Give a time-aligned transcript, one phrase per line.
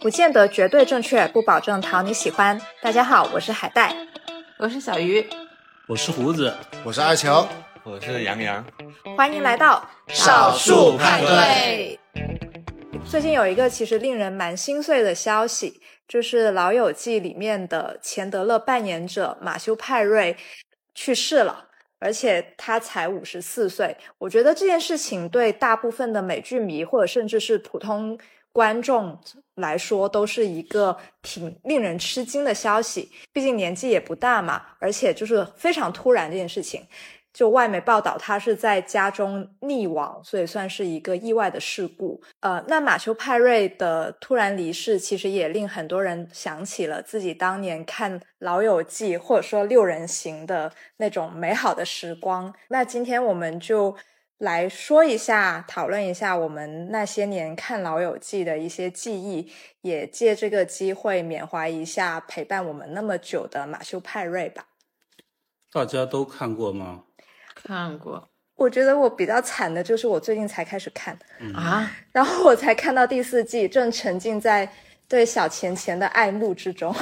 [0.00, 2.60] 不见得绝对正确，不保证讨你喜欢。
[2.80, 3.96] 大家好，我是海带，
[4.56, 5.26] 我是小鱼，
[5.88, 7.48] 我是胡子，我是阿乔，
[7.82, 8.64] 我是杨洋。
[9.16, 11.98] 欢迎来到少数派对。
[13.04, 20.36] 最近有一个其实令人蛮心碎的消息，就是《老友记》里面的钱德勒扮演者马修派瑞
[20.94, 21.66] 去世了，
[21.98, 23.96] 而且他才五十四岁。
[24.18, 28.16] 我觉得这件事情对大部分的美剧迷或者甚至是普通
[28.58, 29.16] 观众
[29.54, 33.08] 来说，都是一个挺令人吃惊的消息。
[33.32, 36.84] 毕竟年纪也不大嘛，而且就是非常突然这件事情。
[37.32, 42.20] 就外媒报道，他是在家中溺亡，所以算是一个意外的事故。
[42.40, 52.52] 呃，那马修派瑞的突然离世，其实也令很多人想起了自己当年看《老友记》或者说六人行的那种美好的时光。
[52.70, 53.94] 那今天我们就
[54.38, 64.66] 来说一下，讨论一下我们那些年看《老友记》的一些记忆，也借这个机会缅怀一下陪伴我们那么久的马修派瑞吧。
[65.72, 67.04] 大家都看过吗？
[67.56, 71.18] 看过，我觉得我比较惨的就是我最近才开始看
[71.52, 74.70] 啊， 然后我才看到第四季，正沉浸在
[75.08, 76.94] 对小钱钱的爱慕之中。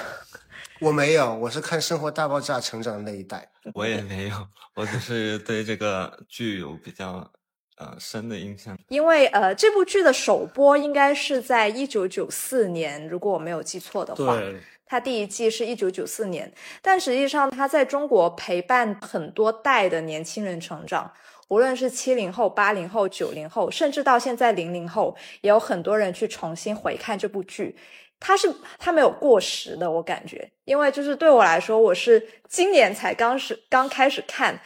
[0.80, 3.50] 我没有，我是看《生活大爆炸》成长的那一代。
[3.74, 7.30] 我也没有，我只是对这个剧有比较
[7.76, 8.78] 呃深的印象。
[8.88, 14.36] 因为呃，这部剧的首播应该是在一九九四年，如果我没有记错的话。
[14.36, 14.60] 对。
[14.88, 21.12] 它第一季是一九九四年，但实际上它在中国陪伴很多代的年轻人成长，
[21.48, 27.74] 无论是七零后、八零后、九零后，甚至到现在零零后，也有很多人去重新回看这部剧。
[28.18, 34.60] 它是它没有过时的，我感觉，因为就是对我来说，我是今年才刚是刚开始看，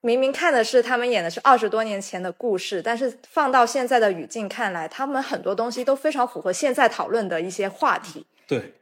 [0.00, 8.26] 明明看的是他们演的是二十多年前的故事，但是放到现在的语境看来，他们很多东西都非常符合现在讨论的一些话题。
[8.46, 8.74] 对。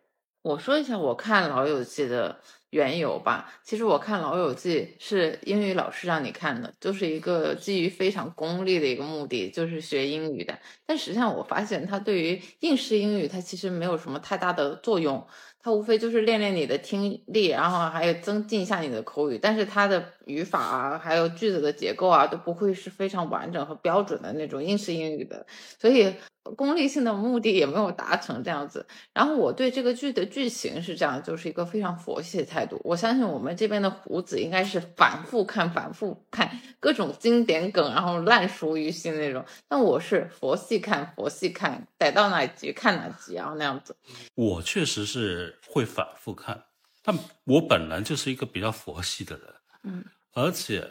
[0.43, 2.39] 我说一下我看《老友记》的
[2.71, 3.53] 缘由吧。
[3.63, 10.59] 其实我看《老友记》是英语老师让你看的，就是一个基于非常功利的一个目的，就是学英语的。
[10.87, 15.27] 但实际上我发现，它对于应试英语，它其实没有什么太大的作用。
[15.61, 19.39] 它无非就是练练你的听力，然后还有增进一下你的口语。
[19.41, 25.44] 但是它的语法啊，还有句子的结构啊，都不会是非常完整和标准的那种应试英语的。
[25.81, 26.15] 所以。
[26.56, 32.81] 功利性的目的也没有达成这样子，然后我对这个剧的剧情是这样，就是一个非常佛系的态度。
[32.84, 39.45] 我相信我们这边的胡子应该是反复看、反复看各种经典梗，然后烂熟于心那种。
[39.69, 43.95] 但我是佛系看、佛系看，逮到哪集看哪集，然后那样子。
[44.34, 46.65] 我确实是会反复看，
[47.03, 47.15] 但
[47.45, 49.45] 我本来就是一个比较佛系的人，
[49.83, 50.03] 嗯，
[50.38, 50.81] 而且《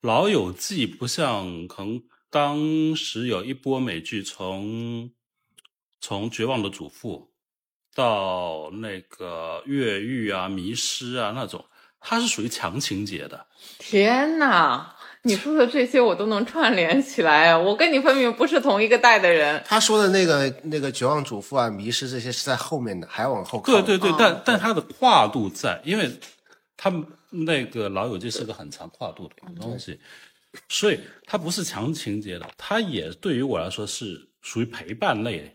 [0.00, 2.02] 老友记》不像可能。
[2.30, 5.10] 当时有一波美剧，从
[6.00, 7.30] 从《绝望的主妇》
[7.94, 11.66] 到那个《越狱》啊、《迷失》啊那种，
[12.00, 13.48] 它是属于强情节的。
[13.78, 14.94] 天呐，
[15.24, 19.62] 你说的这些我都能串联起来，我跟你分明不是同一个代的人。
[19.66, 23.74] 他说的那个那个《绝望主妇》啊、《迷失》这些是在后面的，还往后靠。
[23.74, 26.18] 对对对，但但它的跨度在，因为
[26.78, 29.98] 他们那个《老友记》是个很长跨度的一个东西。
[30.68, 35.50] 所以它不是强情节的，它也对于我来说是属于陪伴类，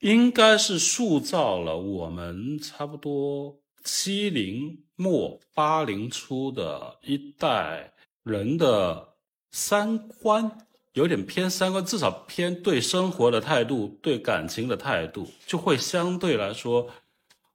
[0.00, 9.14] 应该是塑造了我们差不多七零末八零初的一代人的
[9.50, 10.58] 三观，
[10.92, 16.90] 有点偏三观，至少偏对生活的态度、对感情的态度，就会相对来说，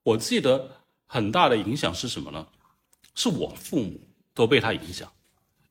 [0.02, 0.72] 我记得
[1.06, 2.48] 很大的影响是什么呢？
[3.16, 4.00] 是我父母
[4.34, 5.12] 都被他影响，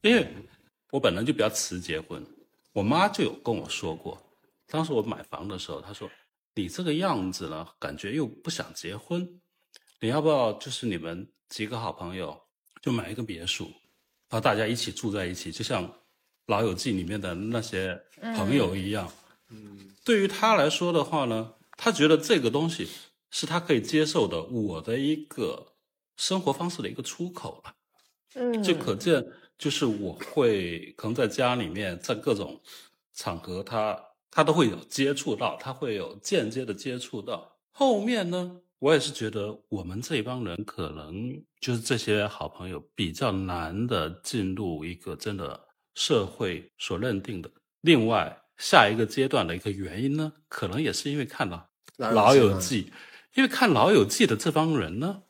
[0.01, 0.27] 因为。
[0.93, 2.23] 我本来就比较迟结婚，
[2.75, 4.23] 我妈就有跟我说过，
[4.67, 6.07] 当时我买房的时候，她说
[6.55, 9.41] ：“你这个样子呢，感觉又不想结婚，
[10.01, 12.39] 你要不要就是你们几个好朋友
[12.83, 13.65] 就买一个别墅，
[14.29, 15.89] 然后大家一起住在一起，就像
[16.45, 17.99] 《老友记》里面的那些
[18.37, 19.11] 朋友一样。”
[19.49, 22.87] 嗯，对于他来说的话呢，他觉得这个东西
[23.31, 25.72] 是他可以接受的，我的一个
[26.23, 27.75] 生活方式的一个出口了。
[28.35, 29.27] 嗯，就可见。
[29.59, 32.61] 就是我会可能在家里面，在各种
[33.15, 33.97] 场合，他
[34.29, 37.57] 他都会有接触到，他会有间接的接触到。
[37.71, 45.61] 后面呢，我也是觉得我们这帮人可能就是这些好朋友比较难的进入一个真的
[45.95, 47.49] 社会所认定的
[47.83, 51.69] 另外下一个阶段的一个原因呢，可能也是因为看到
[52.13, 52.85] 《老友记》，
[53.35, 55.23] 因为看《老友记》的这帮人呢。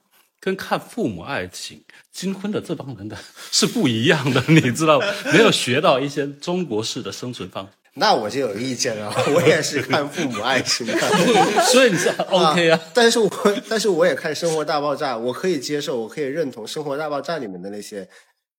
[0.45, 1.81] 跟看父母爱情、
[2.11, 3.17] 金婚的这帮人的
[3.53, 5.01] 是不一样的，你知道，
[5.33, 10.99] 没有学到一些中国式的生存方那我就有意见了，我也是看父母爱情的。
[11.71, 12.81] 所以你是 OK 啊？
[12.93, 13.31] 但是我
[13.69, 18.09] 但是我也看《生活大爆炸》，我可以接受，我可以认同《生活大爆炸》里面的那些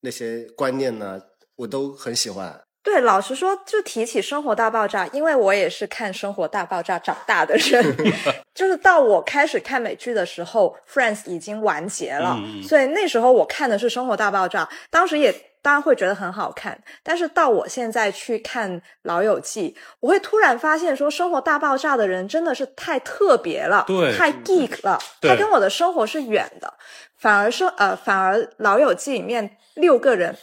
[0.01, 1.19] 那些观念呢，
[1.55, 2.61] 我都很喜欢。
[2.83, 7.81] 对，老实说，就提起《生活大爆炸》，因为我也是看《生活大爆炸》长大的人，
[8.53, 12.37] 就是到我开始看美剧的时候，《Friends》已经完结了，
[12.67, 18.69] 所以那时候我看的是《生活大爆炸》，当时也当然会觉得很好看，但是到我现在去看
[19.03, 26.73] 《老友记》，我会突然发现说，《生活大爆炸》的人真的是太特别了，对太 geek 了，他跟我的生活是远的，
[27.17, 30.35] 反而说呃，反而《老友记》里面六个人。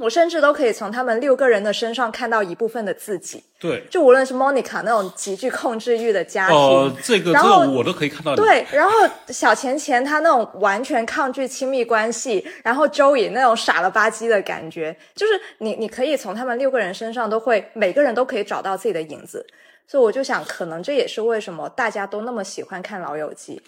[0.00, 8.40] 我甚至都可以从他们六个人的身上看到一部分的自己，对，就无论是 Monica 那种极具控制欲的家庭，哦，这个然后个我都可以看到你。
[8.40, 8.92] 对，然后
[9.28, 19.46] 小钱钱他那种完全抗拒亲密关系，然后 Joey 那种傻了吧唧的感觉，就是你你可以从他们六个人身上都会每个人都可以找到自己的影子，
[19.86, 23.60] 所以我就想，可能这也是为什么大家都那么喜欢看《老友记》。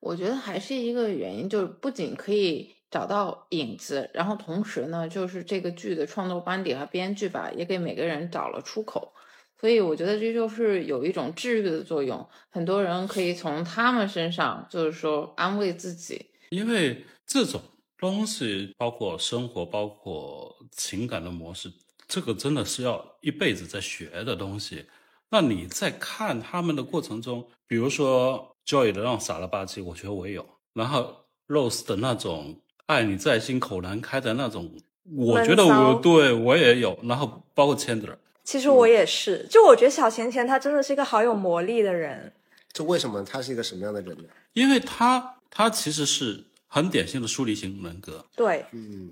[0.00, 9.12] 我觉得还是一个原因，就是不仅可以找到影子，然后同时呢，就是这个剧的创作班底和编剧吧，也给每个人找了出口。
[9.60, 16.30] 所以我觉得这就是有一种治愈的作用，很多人可以从他们身上，就是说安慰自己。
[16.48, 17.60] 因为这种
[17.98, 21.70] 东西，包括生活，包括情感的模式，
[22.08, 24.86] 这个真的是要一辈子在学的东西。
[25.28, 34.70] 那你在看他们的过程中，比如说 Joy 的那种傻了吧唧，我觉得我也有；然后 Rose 的那种爱你在心口难开的那种，
[35.16, 36.98] 我觉得我对我也有。
[37.02, 42.32] 然后包括 Chandler，其实我也是，就我觉得小钱钱他真的是一个好有魔力的人。
[42.72, 44.24] 就为什么他是一个什么样的人呢？
[44.52, 49.10] 因为他他其实是很典型的疏离型人格，对嗯，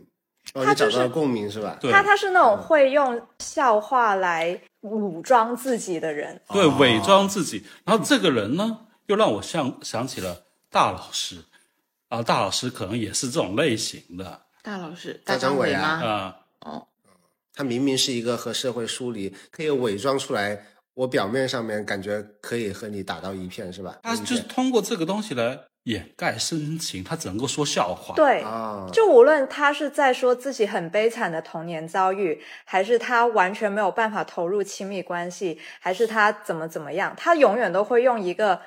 [0.52, 1.78] 哦，他就是找到了共鸣是吧？
[1.80, 6.38] 对他，他是那种会用笑话来武装自己的人。
[6.52, 7.64] 对，哦伪装自己。
[7.84, 11.36] 然后这个人呢，又让我想想起了大老师，
[12.14, 15.88] 啊，大老师可能也是这种类型的大老师，大张伟吗？
[16.04, 16.86] 啊，哦，
[17.52, 20.64] 他明明是一个和社会疏离，可以伪装出来，
[20.94, 23.98] 我表面上面感觉可以和你打到一片，是吧？
[24.02, 28.14] 他就是通过这个东西来掩盖深情，他只能够说笑话。
[28.14, 38.60] 对，啊，就无论他是在说自己很悲惨的童年遭遇，还是他完全没有办法投入亲密关系，还是他怎么怎么样，他永远都会用一个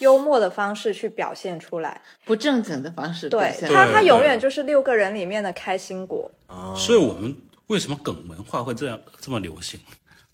[0.00, 2.02] 幽默的方式去表现出来。
[2.26, 3.68] 不正经的方式表对现。
[3.72, 6.30] 他，对他永远就是六个人里面的开心果。
[6.48, 7.34] 哦所以我们
[7.68, 9.78] 为什么梗文化会这样这么流行？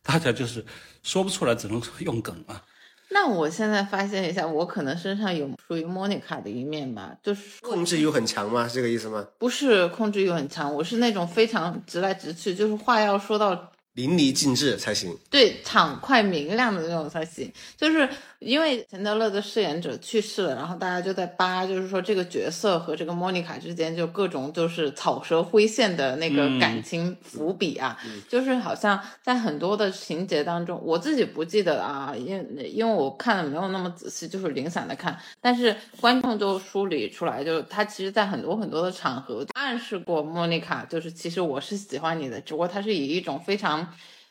[0.03, 0.65] 大家就是
[1.03, 2.63] 说不出来，只能用梗啊。
[3.09, 8.67] 那我现在发现一下，我可能身上有属于 Monica 的一面吧，就是控制欲很强吗？
[8.67, 9.25] 是这个意思吗？
[9.39, 15.17] 不是控制欲很强，我是那种非常直来直去，就是话要说到淋漓尽致才行。
[15.31, 17.53] 对畅快明亮的那种才行。
[17.77, 27.99] 就是因为钱德勒的饰演者去世了，然后大家就在扒，就是说这个角色和这个莫妮卡之间就各种就是草蛇灰线的那个嗯感情伏笔啊，
[28.29, 43.89] 就是好像在很多的情节当中，我自己不记得啊，因因为我看的没有那么仔细，就是零散的看，但是观众就梳理出来，就是他其实在很多很多的场合暗示过莫妮卡，就是其实我是喜欢你的，只不过他是以一种非常。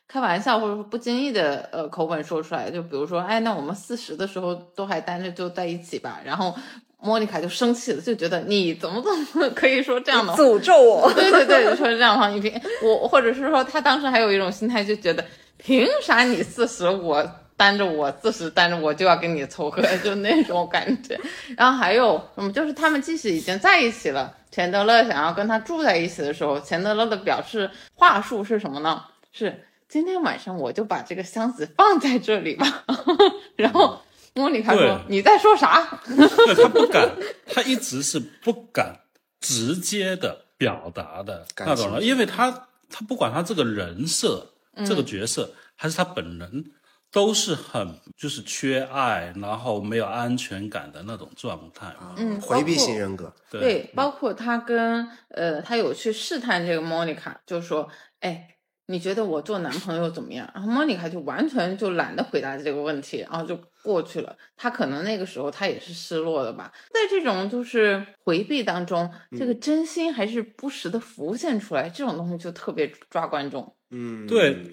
[0.07, 6.19] 开玩笑或者说不经意的呃口吻说出来，就比如说，哎，那我们四十的时候都还单着就在一起吧。
[6.23, 6.55] 然后
[6.99, 10.41] 莫妮卡就生气了，就觉得你怎么怎么 可以说这样的话？
[10.41, 15.23] 诅咒我， 对对对，就说这样的话，你凭我，或者是说他当时还有一种心态，就觉得
[15.57, 21.19] 凭啥你四十我单着我四十单着我就要跟你凑合， 就那种感觉。
[21.57, 29.01] 然后还有嗯，就是他们即使已经在一起了，钱德勒想要跟他住在一起的时候，钱德勒的表示话术是什么呢？
[29.31, 32.85] 是今天晚上我就把这个箱子放在这里吧。
[33.55, 34.01] 然后
[34.33, 37.09] 莫妮卡说：“你在说啥？” 对他不敢，
[37.47, 39.01] 他一直是不敢
[39.39, 44.53] 直接的表达的那种人，因为他他不管他这个人设、
[44.85, 46.65] 这个角色，还是他本人，
[47.11, 51.95] 都是很就是缺爱，然后没有安全感的那种状态。
[52.17, 53.33] 嗯，回避型人格。
[53.49, 57.87] 对对，包括他跟呃，他有去试探这个莫妮卡，就说，
[58.19, 58.54] 哎，
[58.87, 60.49] 你觉得我做男朋友怎么样？
[60.53, 64.37] 然后莫妮卡就完全就懒得回答这个问题，然后就过去了。
[64.55, 73.75] 她可能那个时候她也是失落的吧，在这种就是回避当中，这个真心还是不时的浮现出来，这种东西就特别抓观众。
[73.89, 74.69] 嗯，对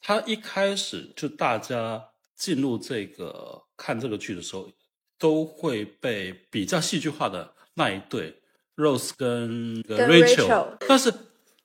[0.00, 2.02] 他一开始就大家
[2.34, 4.68] 进入这个看这个剧的时候，
[5.18, 8.40] 都会被比较戏剧化的那一对
[8.76, 11.12] Rose 跟跟 Rachel，Rachel 但是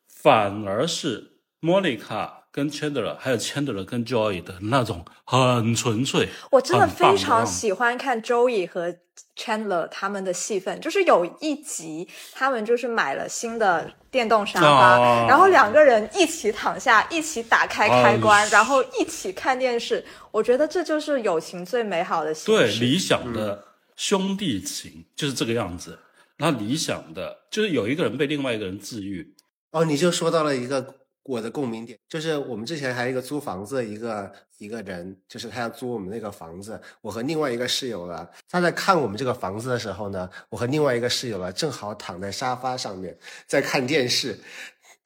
[0.07, 8.95] 反而是 Monica 跟 Chandler，还有 Chandler 跟 Joy 的那种很纯粹，我真的非常喜欢看 Joey 和
[9.35, 20.03] Chandler 他们的戏份，就是有一集他们就是买了新的电动沙发，啊然后两个人一起躺下，一起打开开关，哎然后一起看电视。
[20.31, 22.51] 我觉得这就是友情最美好的形式。
[22.51, 25.99] 对理想的兄弟情就是这个样子。
[26.37, 29.33] 那理想的就是有一个人被另外一个人治愈，
[29.71, 30.95] 哦，你就说到了一个
[31.27, 44.39] 我的共鸣点，就是我们之前还有一个租房子的一个一个人，就是他要租我们那个房子，我和另外一个室友了，他在看我们这个房子的时候呢，我和另外一个室友了正好躺在沙发上面在看电视。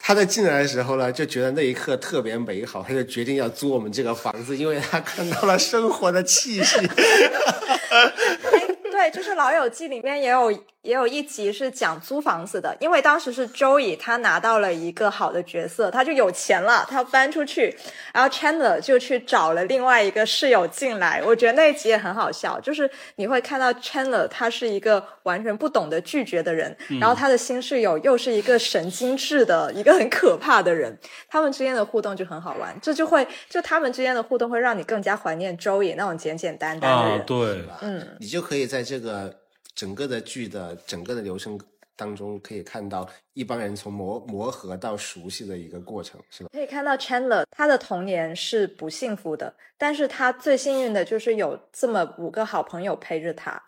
[0.03, 6.79] 他在进来的时候呢，就觉得那一刻特别美好，他就决定要租我们这个房子，因为他看到了生活的气息。
[9.01, 10.51] 哎，对，就是《老友记》里面也有
[10.83, 17.75] 也有一集是讲租房子的，因为当时是 Joey 他拿到了一个好的角色，他就有钱了，他要搬出去，
[18.13, 21.21] 然后 Chandler 就去找了另外一个室友进来。
[21.25, 30.95] 我觉得那一集也很好笑，就是你会看到 Chandler 他是一个完全不懂得拒绝的人，然后他的新室友又是一个神经质的一个很可怕的人，
[31.27, 37.19] 他们之间的互动就很好玩，这就会就他们之间的互动会让你更加怀念 Joey 那种简简单单的人。
[37.19, 39.33] 啊，对，嗯，你就可以在这个
[39.73, 41.57] 整个的剧的整个的流程
[41.95, 46.49] 当中，可以看到一帮人从磨磨合到熟悉的一个过程，是吧？
[46.51, 53.63] 可以看到 Chandler 他的童年是不幸福的，但是他最幸运的就是有这么五个好朋友陪着他。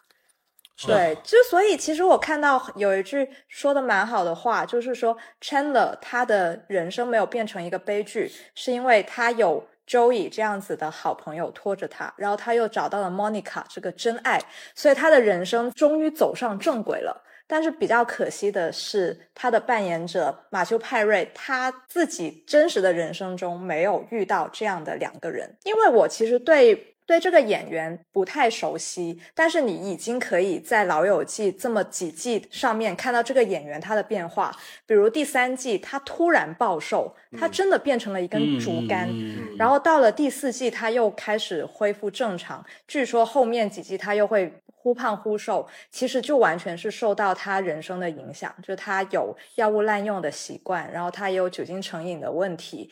[0.86, 14.42] 对，之所以其实我看到有一句说的蛮好的话，就是说 Chandler 他的人生没有变成一个悲剧，是因为他有周以这样子的好朋友拖着他，然后他又找到了 Monica 这个真爱，
[14.76, 17.24] 所以他的人生终于走上正轨了。
[17.46, 25.56] 但是比较可惜的是，他的扮演者马修派瑞他自己真实的人生中没有遇到这样的两个人。
[25.64, 34.56] 因为我其实对对这个演员不太熟悉，但是你已经可以在《老友记》这么几季上面看到这个演员他的变化。
[34.86, 39.08] 比如第三季，他突然暴瘦，他真的变成了一根竹竿。
[39.10, 42.66] 嗯然后到了第四季，他又开始恢复正常。
[42.88, 52.90] 据说后面几季他又会忽胖忽瘦，其实就完全是受到他人生的影响，就他有药物滥用的习惯，然后他也有酒精成瘾的问题。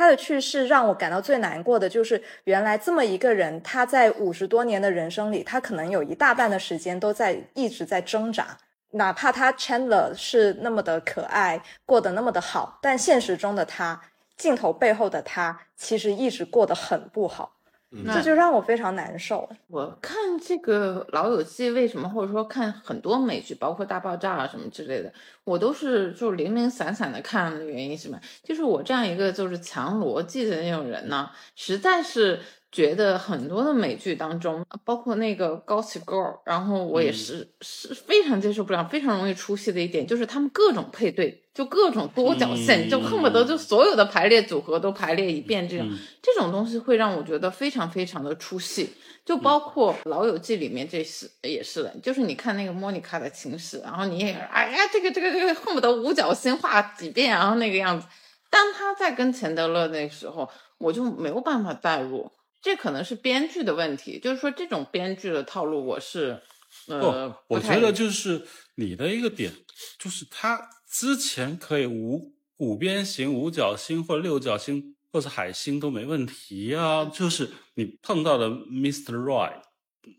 [0.00, 8.56] 他的去世让我感到最难过的就是，原来这么一个人，他在五十多年的人生里，他可能有一大半的时间都在一直在挣扎。
[8.92, 14.00] 哪怕他 Chandler 是那么的可爱，过得那么的好，但现实中的他，
[14.38, 17.56] 镜头背后的他，其实一直过得很不好。
[17.92, 19.48] 那这就让我非常难受。
[19.66, 28.20] 我看这个《老友记》，为什么或者说看很多美剧，包括《大爆炸》啊什么之类的，我都是就零零散散的看的原因是什么？
[28.44, 32.38] 就是我这样一个就是强逻辑的那种人呢，实在是
[32.72, 48.90] 觉得很多的美剧当中，包括那个《Gossip Girl》，然后我也是、是非常接受不了，非常容易出戏的一点，就是他们各种配对，就各种多角线，嗯就恨不得就所有的排列组合都排列一遍，这种、嗯这种东西会让我觉得非常非常的出戏。
[49.22, 58.06] 就包括《老友记》里面这是也是的，就是你看那个莫妮卡的情史，然后你也哎呀，这个这个这个恨不得五角星画几遍，然后那个样子。
[58.48, 60.48] 当他在跟钱德勒那时候，
[60.78, 66.42] 我就没有办法代入，这可能是编剧的问题，就是说这种编剧的套路我是
[66.86, 69.52] 呃我觉得就是你的一个点，
[69.98, 79.16] 就是他之前可以五五边形、五角星或者六角星或者海星都没问题啊，就是你碰到了 Mr.
[79.16, 79.62] Right，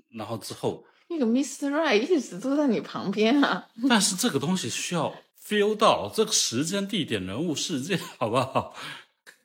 [0.09, 1.69] 然后之后，那个 Mr.
[1.69, 3.67] Right 一直都在你旁边啊。
[3.87, 8.75] 但是这个东西需要 feel 到这个时间、地点、人物、事件，好不好？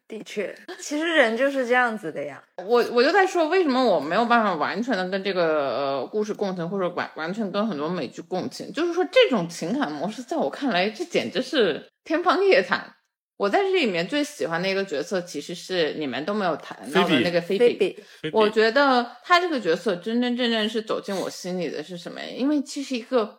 [0.09, 2.43] 的确，其实人就是这样子的呀。
[2.65, 5.43] 我我就在说，为什么我没有办法完全的跟这个
[5.77, 8.73] 呃故事共情，或者完完全跟很多美剧共情？
[8.73, 12.93] 就是说，这种情感模式在我看来，这简直是天方夜谭。
[13.37, 17.99] 我在这里面最喜欢的一个角色，其实是你们都没有谈到的那个菲菲比，
[18.33, 22.19] 我觉得他这个角色真真正正是走进我心里的是什么？
[22.35, 23.37] 因为其实一个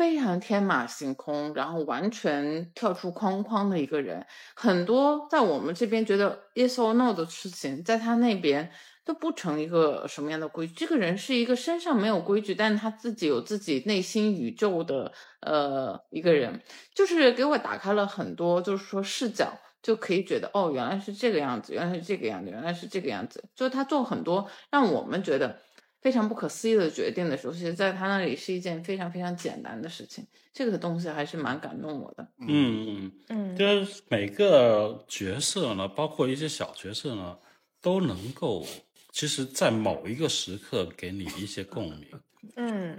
[0.00, 8.72] 非常天马行空，然后完全跳出框框的一个人，很多在我们这边觉得 yes or no 的事情，在他那边
[9.04, 10.72] 都不成一个什么样的规矩。
[10.74, 16.62] 这个人是一个身上没有规矩，但他自己有自己内心宇宙的呃一个人，
[16.94, 19.52] 就是给我打开了很多，就是说视角。
[19.82, 23.42] 就可以觉得哦，原来是这个样子，原来是这个样子，原来是这个样子。
[23.54, 25.58] 就是他做很多让我们觉得
[26.00, 30.26] 非常不可思议的决定的时候，其实在他那里是一件非常非常简单的事情。
[30.52, 32.26] 这个东西还是蛮感动我的。
[32.38, 37.38] 嗯嗯，嗯就是每个角色呢，包括一些小角色呢，
[37.80, 38.66] 都能够，
[39.12, 42.08] 其实，在某一个时刻给你一些共鸣。
[42.56, 42.96] 嗯，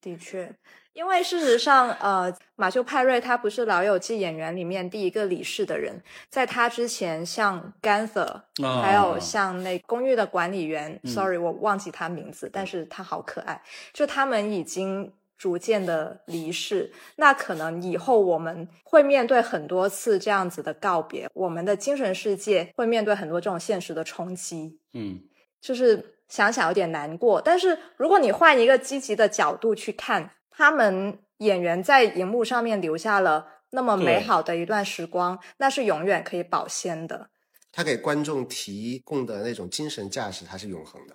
[0.00, 0.52] 的确，
[0.98, 13.62] 因为事实上，呃，马修派瑞他不是《老友记》演员里面第一个离世的人，在他之前，像 Ganther，、啊还有像那公寓的管理员、嗯 s o r r y 我忘记他名字，但是他好可爱，
[13.92, 15.12] 就他们已经。
[15.38, 24.80] 逐渐的离世，那可能以后我们会面对很多次这样子的告别，我们的精神世界会面对很多这种现实的冲击。
[24.94, 25.20] 嗯
[25.60, 27.40] 就是想想有点难过。
[27.40, 30.28] 但是如果你换一个积极的角度去看，
[30.58, 37.30] 他们演员在荧幕上面留下了那么美好的一段时光，那是永远可以保鲜的。
[37.70, 41.14] 他给观众提供的那种精神价值，它是永恒的。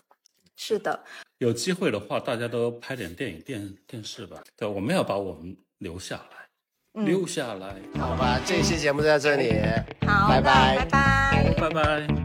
[0.55, 1.03] 是的，
[1.39, 4.41] 有机会的话，大家都拍点电影、电电视吧。
[4.55, 6.47] 对，我们要把我们留下来，
[6.93, 7.75] 嗯，留下来。
[8.00, 9.51] 好吧，这期节目就到这里，
[10.07, 11.53] 好，拜拜那拜拜。
[11.59, 12.23] 拜拜。